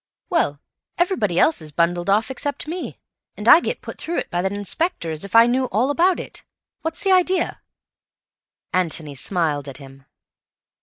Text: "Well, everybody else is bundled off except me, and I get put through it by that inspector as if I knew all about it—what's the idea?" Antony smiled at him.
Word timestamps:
"Well, 0.31 0.59
everybody 0.97 1.37
else 1.37 1.61
is 1.61 1.71
bundled 1.71 2.09
off 2.09 2.31
except 2.31 2.67
me, 2.67 2.97
and 3.37 3.47
I 3.47 3.59
get 3.59 3.83
put 3.83 3.99
through 3.99 4.17
it 4.17 4.31
by 4.31 4.41
that 4.41 4.51
inspector 4.51 5.11
as 5.11 5.23
if 5.23 5.35
I 5.35 5.45
knew 5.45 5.65
all 5.65 5.91
about 5.91 6.19
it—what's 6.19 7.03
the 7.03 7.11
idea?" 7.11 7.61
Antony 8.73 9.13
smiled 9.13 9.69
at 9.69 9.77
him. 9.77 10.07